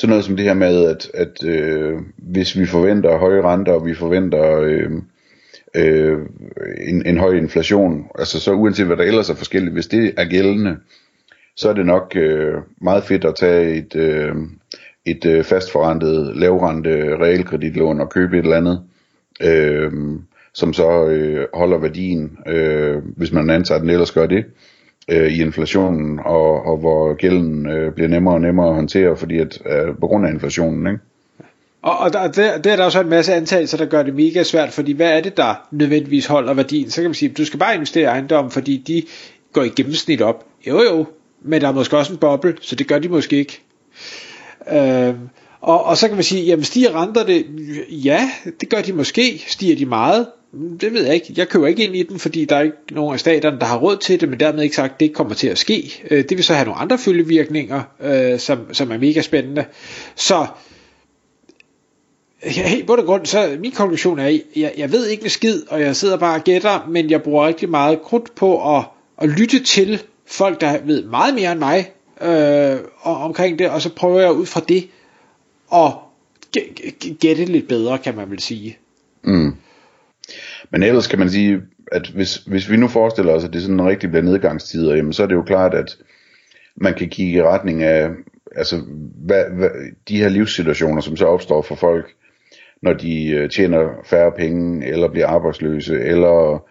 sådan 0.01 0.11
noget 0.11 0.25
som 0.25 0.37
det 0.37 0.45
her 0.45 0.55
med, 0.55 0.85
at, 0.85 1.11
at 1.15 1.45
øh, 1.45 1.99
hvis 2.17 2.59
vi 2.59 2.67
forventer 2.67 3.19
høje 3.19 3.43
renter, 3.43 3.73
og 3.73 3.87
vi 3.87 3.95
forventer 3.95 4.61
øh, 4.61 4.91
øh, 5.75 6.19
en, 6.89 7.07
en 7.07 7.19
høj 7.19 7.33
inflation, 7.33 8.07
altså 8.19 8.41
så 8.41 8.53
uanset 8.53 8.87
hvad 8.87 8.97
der 8.97 9.05
ellers 9.05 9.31
er 9.31 9.35
forskelligt, 9.35 9.73
hvis 9.73 9.87
det 9.87 10.15
er 10.17 10.25
gældende, 10.25 10.77
så 11.57 11.69
er 11.69 11.73
det 11.73 11.87
nok 11.87 12.13
øh, 12.17 12.55
meget 12.81 13.05
fedt 13.05 13.25
at 13.25 13.35
tage 13.35 13.75
et, 13.75 13.97
øh, 13.97 14.35
et 15.07 15.25
øh, 15.25 15.45
fastforrentet 15.45 16.37
lavrente 16.37 17.17
realkreditlån 17.17 18.01
og 18.01 18.11
købe 18.11 18.39
et 18.39 18.45
eller 18.45 18.57
andet. 18.57 18.83
Øh, 19.43 19.93
som 20.55 20.73
så 20.73 21.07
øh, 21.07 21.47
holder 21.55 21.79
værdien, 21.79 22.39
øh, 22.47 22.99
hvis 23.17 23.33
man 23.33 23.51
antager, 23.51 23.77
at 23.77 23.83
den 23.83 23.91
ellers 23.91 24.13
gør 24.13 24.27
det. 24.27 24.45
øh, 24.45 24.70
Øh, 25.09 25.33
i 25.33 25.41
inflationen, 25.43 26.19
og, 26.25 26.67
og 26.67 26.77
hvor 26.77 27.15
gælden 27.15 27.67
øh, 27.67 27.93
bliver 27.93 28.09
nemmere 28.09 28.35
og 28.35 28.41
nemmere 28.41 28.69
at 28.69 28.75
håndtere, 28.75 29.17
fordi 29.17 29.39
at, 29.39 29.59
øh, 29.67 29.95
på 30.01 30.07
grund 30.07 30.27
af 30.27 30.31
inflationen, 30.31 30.87
ikke? 30.87 30.99
Og, 31.83 31.99
og 31.99 32.13
der, 32.13 32.31
der, 32.31 32.59
der 32.59 32.73
er 32.73 32.77
der 32.77 32.85
også 32.85 33.01
en 33.01 33.09
masse 33.09 33.35
antagelser, 33.35 33.79
der 33.79 33.85
gør 33.87 34.03
det 34.03 34.15
mega 34.15 34.43
svært, 34.43 34.73
fordi 34.73 34.93
hvad 34.93 35.17
er 35.17 35.21
det, 35.21 35.37
der 35.37 35.55
nødvendigvis 35.71 36.27
holder 36.27 36.55
værdien? 36.55 36.91
Så 36.91 37.01
kan 37.01 37.11
man 37.11 37.15
sige, 37.15 37.29
du 37.29 37.45
skal 37.45 37.59
bare 37.59 37.75
investere 37.75 38.03
i 38.03 38.07
ejendom, 38.07 38.51
fordi 38.51 38.77
de 38.77 39.03
går 39.53 39.63
i 39.63 39.69
gennemsnit 39.69 40.23
op. 40.23 40.47
Jo 40.67 40.83
jo, 40.83 41.07
men 41.43 41.61
der 41.61 41.69
er 41.69 41.73
måske 41.73 41.99
også 41.99 42.13
en 42.13 42.19
boble, 42.19 42.55
så 42.61 42.77
det 42.77 42.89
gør 42.89 42.99
de 42.99 43.09
måske 43.09 43.37
ikke. 43.37 43.61
Øh, 44.73 45.15
og, 45.61 45.85
og 45.85 45.97
så 45.97 46.09
kan 46.09 46.17
man 46.17 46.25
sige, 46.25 46.45
jamen 46.45 46.65
stiger 46.65 47.03
renter 47.03 47.25
det? 47.25 47.47
Ja, 47.91 48.31
det 48.61 48.69
gør 48.69 48.81
de 48.81 48.93
måske. 48.93 49.45
Stiger 49.47 49.77
de 49.77 49.87
meget? 49.87 50.27
Det 50.53 50.93
ved 50.93 51.05
jeg 51.05 51.15
ikke. 51.15 51.35
Jeg 51.37 51.49
køber 51.49 51.67
ikke 51.67 51.85
ind 51.85 51.97
i 51.97 52.03
den, 52.03 52.19
fordi 52.19 52.45
der 52.45 52.57
er 52.57 52.63
ikke 52.63 52.77
nogen 52.91 53.13
af 53.13 53.21
staterne, 53.21 53.59
der 53.59 53.67
har 53.67 53.79
råd 53.79 53.97
til 53.97 54.21
det, 54.21 54.29
men 54.29 54.41
dermed 54.41 54.63
ikke 54.63 54.77
sagt, 54.77 54.93
at 54.93 55.01
det 55.01 55.07
ikke 55.07 55.15
kommer 55.15 55.35
til 55.35 55.49
at 55.49 55.59
ske. 55.59 56.03
Øh, 56.11 56.25
det 56.29 56.37
vil 56.37 56.45
så 56.45 56.55
have 56.55 56.65
nogle 56.65 56.81
andre 56.81 56.99
følgevirkninger, 56.99 57.83
øh, 58.01 58.39
som, 58.39 58.75
som 58.75 58.93
er 58.93 58.99
mega 58.99 59.23
spændende. 59.23 59.65
Så 60.15 60.47
Ja, 62.45 62.69
helt 62.69 62.87
på 62.87 62.97
det 62.97 63.05
grund, 63.05 63.27
så 63.27 63.57
min 63.61 63.73
konklusion 63.73 64.19
er, 64.19 64.39
jeg, 64.57 64.75
jeg 64.77 64.93
ved 64.93 65.07
ikke 65.07 65.23
med 65.23 65.31
skid, 65.31 65.63
og 65.69 65.81
jeg 65.81 65.97
sidder 65.97 66.17
bare 66.17 66.39
og 66.39 66.45
gætter, 66.45 66.87
men 66.89 67.11
jeg 67.11 67.23
bruger 67.23 67.47
rigtig 67.47 67.71
meget 67.71 68.03
krudt 68.03 68.35
på 68.35 68.77
at, 68.77 68.85
at 69.19 69.29
lytte 69.29 69.65
til 69.65 70.03
folk, 70.27 70.61
der 70.61 70.79
ved 70.85 71.05
meget 71.05 71.35
mere 71.35 71.53
end 71.53 71.59
mig 71.59 71.91
øh, 72.23 72.79
og, 73.01 73.17
omkring 73.17 73.59
det, 73.59 73.71
og 73.71 73.83
så 73.83 73.95
prøver 73.95 74.21
jeg 74.21 74.33
ud 74.33 74.47
fra 74.47 74.61
det 74.69 74.89
at 75.75 75.93
gætte 77.21 77.45
lidt 77.45 77.69
bedre, 77.69 77.99
kan 77.99 78.17
man 78.17 78.31
vel 78.31 78.41
sige. 78.41 78.79
Mm. 79.23 79.55
Men 80.71 80.83
ellers 80.83 81.07
kan 81.07 81.19
man 81.19 81.31
sige, 81.31 81.61
at 81.93 82.09
hvis, 82.09 82.37
hvis 82.37 82.71
vi 82.71 82.77
nu 82.77 82.89
forestiller 82.89 83.33
os, 83.33 83.45
at 83.45 83.53
det 83.53 83.63
sådan 83.63 83.87
rigtig 83.87 84.11
bliver 84.11 84.23
nedgangstider, 84.23 84.97
jamen 84.97 85.13
så 85.13 85.23
er 85.23 85.27
det 85.27 85.35
jo 85.35 85.43
klart, 85.43 85.75
at 85.75 85.97
man 86.77 86.95
kan 86.95 87.09
kigge 87.09 87.33
i 87.33 87.43
retning 87.43 87.83
af, 87.83 88.11
altså 88.57 88.77
hvad, 89.27 89.45
hvad, 89.59 89.71
de 90.09 90.17
her 90.17 90.29
livssituationer, 90.29 91.01
som 91.01 91.17
så 91.17 91.27
opstår 91.27 91.63
for 91.63 91.75
folk, 91.75 92.07
når 92.83 92.93
de 92.93 93.31
øh, 93.31 93.51
tjener 93.51 93.89
færre 94.05 94.33
penge, 94.33 94.87
eller 94.87 95.09
bliver 95.09 95.27
arbejdsløse, 95.27 96.01
eller 96.01 96.65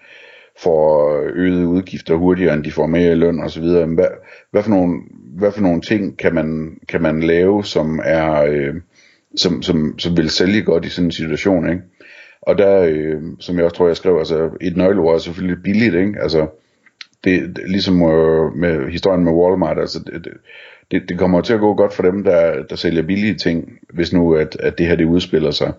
får 0.63 1.19
øgede 1.36 1.67
udgifter 1.67 2.15
hurtigere, 2.15 2.53
end 2.53 2.63
de 2.63 2.72
får 2.72 2.88
mere 2.88 3.12
i 3.12 3.15
løn 3.15 3.39
osv. 3.39 3.63
Hvad, 3.63 4.08
hvad, 4.51 4.63
for 4.63 4.69
nogle, 4.69 5.01
hvad 5.38 5.51
for 5.51 5.62
nogle 5.62 5.81
ting 5.81 6.17
kan 6.17 6.36
man, 6.36 6.77
kan 6.88 7.01
man 7.01 7.24
lave, 7.24 7.63
som 7.63 8.00
er 8.03 8.43
øh, 8.43 8.75
som, 9.36 9.62
som, 9.62 10.00
som 10.00 10.17
vil 10.17 10.29
sælge 10.29 10.62
godt 10.62 10.86
i 10.86 10.89
sådan 10.89 11.08
en 11.08 11.12
situation, 11.12 11.69
ikke? 11.69 11.81
Og 12.41 12.58
der, 12.58 12.81
øh, 12.81 13.22
som 13.39 13.55
jeg 13.55 13.65
også 13.65 13.77
tror, 13.77 13.88
jeg 13.88 13.98
skrev, 13.98 14.17
altså 14.17 14.50
et 14.62 14.77
nøgleord 14.77 15.15
er 15.15 15.19
selvfølgelig 15.19 15.63
billigt, 15.63 15.96
ikke? 15.96 16.13
Altså, 16.22 16.48
det, 17.24 17.55
det 17.55 17.69
ligesom 17.69 18.01
øh, 18.01 18.53
med 18.55 18.91
historien 18.91 19.24
med 19.24 19.31
Walmart, 19.31 19.79
altså 19.79 20.00
det, 20.00 20.27
det, 20.91 21.10
det 21.10 21.17
kommer 21.17 21.41
til 21.41 21.53
at 21.53 21.60
gå 21.60 21.74
godt 21.75 21.93
for 21.93 22.03
dem, 22.03 22.24
der, 22.24 22.63
der 22.63 22.75
sælger 22.75 23.01
billige 23.01 23.36
ting, 23.36 23.79
hvis 23.93 24.13
nu 24.13 24.36
at, 24.36 24.58
at 24.60 24.77
det 24.77 24.88
her 24.88 24.96
det 24.96 25.05
udspiller 25.05 25.51
sig. 25.51 25.74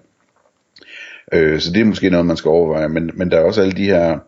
Øh, 1.33 1.61
så 1.61 1.73
det 1.73 1.81
er 1.81 1.85
måske 1.85 2.11
noget, 2.11 2.27
man 2.27 2.37
skal 2.37 2.49
overveje. 2.49 2.89
Men, 2.89 3.11
men 3.15 3.31
der 3.31 3.39
er 3.39 3.45
også 3.45 3.63
alle 3.63 3.77
de 3.77 3.85
her 3.85 4.19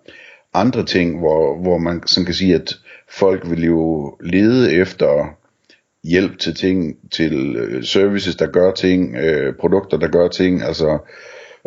andre 0.55 0.85
ting, 0.85 1.19
hvor, 1.19 1.63
hvor 1.63 1.79
man 1.79 2.03
sådan 2.07 2.25
kan 2.25 2.35
sige, 2.35 2.55
at 2.55 2.75
folk 3.11 3.51
vil 3.51 3.65
jo 3.65 4.17
lede 4.21 4.73
efter 4.73 5.37
hjælp 6.05 6.39
til 6.39 6.55
ting, 6.55 6.97
til 7.11 7.57
øh, 7.57 7.85
services, 7.85 8.37
der 8.37 8.47
gør 8.47 8.73
ting, 8.73 9.17
øh, 9.17 9.55
produkter, 9.61 9.97
der 9.97 10.09
gør 10.09 10.29
ting, 10.29 10.63
altså 10.63 10.99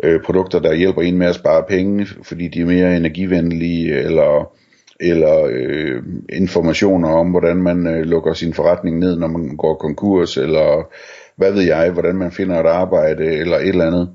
øh, 0.02 0.20
produkter, 0.22 0.58
der 0.58 0.74
hjælper 0.74 1.02
en 1.02 1.18
med 1.18 1.26
at 1.26 1.34
spare 1.34 1.64
penge, 1.68 2.06
fordi 2.22 2.48
de 2.48 2.60
er 2.60 2.66
mere 2.66 2.96
energivenlige, 2.96 3.94
eller 3.94 4.52
eller 5.00 5.48
øh, 5.50 6.02
informationer 6.28 7.08
om, 7.08 7.30
hvordan 7.30 7.56
man 7.56 7.86
øh, 7.86 8.04
lukker 8.04 8.32
sin 8.32 8.54
forretning 8.54 8.98
ned, 8.98 9.16
når 9.16 9.26
man 9.26 9.56
går 9.56 9.74
konkurs, 9.74 10.36
eller 10.36 10.88
hvad 11.36 11.52
ved 11.52 11.62
jeg, 11.62 11.90
hvordan 11.90 12.16
man 12.16 12.32
finder 12.32 12.60
et 12.60 12.66
arbejde, 12.66 13.24
eller 13.24 13.56
et 13.56 13.68
eller 13.68 13.86
andet. 13.86 14.08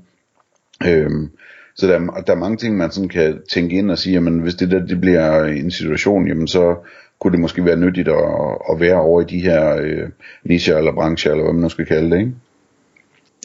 Øhm, 0.86 1.30
så 1.74 1.86
der, 1.86 1.98
der 2.26 2.32
er 2.32 2.38
mange 2.38 2.56
ting, 2.56 2.76
man 2.76 2.90
sådan 2.90 3.08
kan 3.08 3.40
tænke 3.52 3.76
ind 3.76 3.90
og 3.90 3.98
sige, 3.98 4.14
jamen 4.14 4.38
hvis 4.38 4.54
det 4.54 4.70
der 4.70 4.86
det 4.86 5.00
bliver 5.00 5.44
en 5.44 5.70
situation, 5.70 6.28
jamen 6.28 6.48
så 6.48 6.76
kunne 7.20 7.32
det 7.32 7.40
måske 7.40 7.64
være 7.64 7.76
nyttigt 7.76 8.08
at, 8.08 8.24
at 8.70 8.80
være 8.80 9.00
over 9.00 9.20
i 9.20 9.24
de 9.24 9.40
her 9.40 9.76
øh, 9.80 10.08
nischer 10.44 10.78
eller 10.78 10.92
brancher, 10.92 11.30
eller 11.30 11.44
hvad 11.44 11.52
man 11.52 11.62
nu 11.62 11.68
skal 11.68 11.86
kalde 11.86 12.10
det, 12.10 12.18
ikke? 12.18 12.32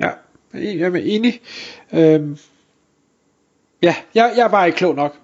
Ja, 0.02 0.10
jeg 0.54 0.82
er 0.82 0.96
enig. 0.96 1.42
Øhm, 1.94 2.38
ja, 3.82 3.96
jeg, 4.16 4.34
jeg 4.36 4.44
er 4.44 4.50
bare 4.50 4.68
ikke 4.68 4.78
klog 4.78 4.96
nok. 4.96 5.16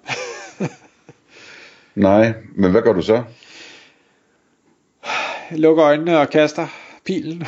Nej, 1.94 2.32
men 2.56 2.70
hvad 2.70 2.82
gør 2.82 2.92
du 2.92 3.02
så? 3.02 3.22
Jeg 5.50 5.58
lukker 5.64 5.84
øjnene 5.84 6.18
og 6.18 6.30
kaster 6.30 6.66
pilen. 7.04 7.46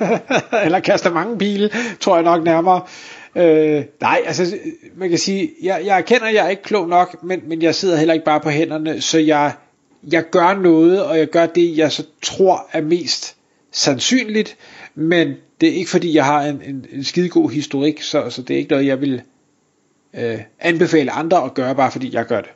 Eller 0.64 0.80
kaster 0.80 1.12
mange 1.12 1.38
pile, 1.38 1.70
tror 2.00 2.14
jeg 2.14 2.24
nok 2.24 2.44
nærmere. 2.44 2.82
Øh, 3.36 3.84
nej, 4.00 4.22
altså 4.26 4.58
man 4.96 5.08
kan 5.08 5.18
sige, 5.18 5.50
jeg, 5.62 5.82
jeg 5.84 5.98
erkender, 5.98 6.26
at 6.26 6.34
jeg 6.34 6.44
er 6.44 6.50
ikke 6.50 6.62
klog 6.62 6.88
nok, 6.88 7.22
men, 7.22 7.40
men 7.46 7.62
jeg 7.62 7.74
sidder 7.74 7.96
heller 7.96 8.14
ikke 8.14 8.24
bare 8.24 8.40
på 8.40 8.50
hænderne, 8.50 9.00
så 9.00 9.18
jeg, 9.18 9.52
jeg 10.12 10.24
gør 10.30 10.54
noget, 10.54 11.04
og 11.04 11.18
jeg 11.18 11.26
gør 11.26 11.46
det, 11.46 11.76
jeg 11.76 11.92
så 11.92 12.06
tror 12.22 12.66
er 12.72 12.80
mest 12.80 13.36
sandsynligt, 13.72 14.56
men 14.94 15.34
det 15.60 15.68
er 15.68 15.72
ikke 15.72 15.90
fordi, 15.90 16.14
jeg 16.14 16.24
har 16.24 16.42
en, 16.42 16.62
en, 16.64 16.86
en 16.92 17.04
skidegod 17.04 17.50
historik, 17.50 18.02
så, 18.02 18.30
så 18.30 18.42
det 18.42 18.54
er 18.54 18.58
ikke 18.58 18.70
noget, 18.70 18.86
jeg 18.86 19.00
vil 19.00 19.22
øh, 20.14 20.38
anbefale 20.60 21.10
andre 21.10 21.44
at 21.44 21.54
gøre, 21.54 21.74
bare 21.74 21.90
fordi 21.90 22.14
jeg 22.14 22.26
gør 22.26 22.40
det. 22.40 22.50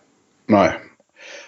Nej, 0.49 0.73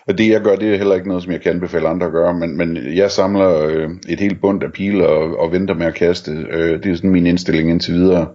og 0.07 0.19
det 0.19 0.28
jeg 0.28 0.40
gør, 0.40 0.57
det 0.57 0.73
er 0.73 0.76
heller 0.76 0.95
ikke 0.95 1.09
noget, 1.09 1.23
som 1.23 1.33
jeg 1.33 1.40
kan 1.40 1.52
anbefale 1.52 1.88
andre 1.88 2.07
at 2.07 2.12
gøre, 2.12 2.35
men, 2.35 2.57
men 2.57 2.97
jeg 2.97 3.11
samler 3.11 3.66
øh, 3.66 3.90
et 4.09 4.21
helt 4.21 4.40
bundt 4.40 4.62
af 4.62 4.73
piler 4.73 5.07
og, 5.07 5.38
og 5.38 5.52
venter 5.52 5.75
med 5.75 5.87
at 5.87 5.95
kaste. 5.95 6.30
Øh, 6.30 6.83
det 6.83 6.90
er 6.90 6.95
sådan 6.95 7.11
min 7.11 7.26
indstilling 7.26 7.71
indtil 7.71 7.95
videre. 7.95 8.28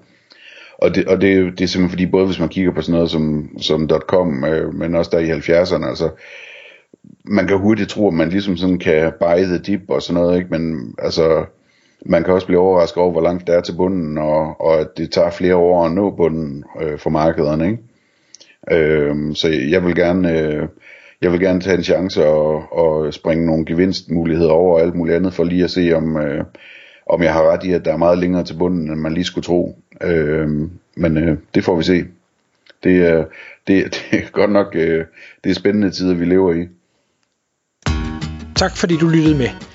Og 0.78 0.96
det, 0.96 1.08
og 1.08 1.22
det, 1.22 1.60
det 1.60 1.64
er 1.64 1.68
simpelthen 1.68 1.90
fordi, 1.90 2.06
både 2.06 2.26
hvis 2.26 2.40
man 2.40 2.50
kigger 2.50 2.72
på 2.72 2.82
sådan 2.82 2.94
noget 2.94 3.12
som, 3.12 3.50
som 3.62 3.90
.com, 4.08 4.46
øh, 4.46 4.74
men 4.74 4.96
også 4.96 5.12
der 5.14 5.20
i 5.20 5.32
70'erne, 5.32 5.88
altså, 5.90 6.10
man 7.26 7.48
kan 7.48 7.58
hurtigt 7.58 7.90
tro, 7.90 8.08
at 8.08 8.14
man 8.14 8.30
ligesom 8.30 8.58
sådan 8.58 8.80
kan 8.80 9.14
buy 9.20 9.44
the 9.44 9.58
dip 9.58 9.90
og 9.90 10.02
sådan 10.02 10.22
noget, 10.22 10.38
ikke? 10.38 10.50
men 10.50 10.96
altså, 11.00 11.46
man 12.06 12.24
kan 12.24 12.34
også 12.34 12.48
blive 12.48 12.60
overrasket 12.60 12.98
over, 12.98 13.12
hvor 13.12 13.22
langt 13.22 13.48
det 13.48 13.56
er 13.56 13.62
til 13.62 13.76
bunden, 13.76 14.18
og, 14.18 14.62
og 14.62 14.80
at 14.80 14.88
det 14.98 15.12
tager 15.12 15.30
flere 15.30 15.56
år 15.56 15.86
at 15.86 15.92
nå 15.92 16.12
bunden 16.12 16.64
øh, 16.82 17.00
for 17.00 17.10
markederne, 17.10 17.66
ikke? 17.66 17.80
Øh, 18.72 19.36
så 19.36 19.50
jeg 19.50 19.86
vil 19.86 19.96
gerne, 19.96 20.40
øh, 20.40 20.68
jeg 21.22 21.32
vil 21.32 21.40
gerne 21.40 21.62
tage 21.62 21.78
en 21.78 21.84
chance 21.84 22.26
og, 22.26 22.74
og 22.74 23.14
springe 23.14 23.46
nogle 23.46 23.66
gevinstmuligheder 23.66 24.52
over 24.52 24.76
og 24.76 24.82
alt 24.82 24.96
muligt 24.96 25.16
andet, 25.16 25.34
for 25.34 25.44
lige 25.44 25.64
at 25.64 25.72
se, 25.72 25.94
om, 25.94 26.18
øh, 26.18 26.44
om 27.10 27.24
jeg 27.24 27.34
har 27.34 27.52
ret 27.52 27.64
i, 27.64 27.72
at 27.72 27.86
der 27.86 27.94
er 27.94 27.98
meget 27.98 28.18
længere 28.18 28.44
til 28.44 28.58
bunden, 28.58 28.92
end 28.92 29.00
man 29.00 29.14
lige 29.14 29.24
skulle 29.24 29.46
tro. 29.46 29.80
Øh, 30.02 30.50
men 30.96 31.18
øh, 31.18 31.38
det 31.56 31.64
får 31.64 31.76
vi 31.76 31.84
se. 31.84 32.06
Det 32.84 33.06
er, 33.06 33.26
det, 33.68 33.86
det 34.12 34.20
er 34.20 34.32
godt 34.32 34.52
nok 34.52 34.76
øh, 34.76 35.06
det 35.44 35.50
er 35.50 35.56
spændende 35.56 35.92
tider, 35.92 36.14
vi 36.14 36.26
lever 36.26 36.54
i. 36.54 36.68
Tak 38.56 38.78
fordi 38.78 38.98
du 38.98 39.08
lyttede 39.08 39.38
med. 39.38 39.75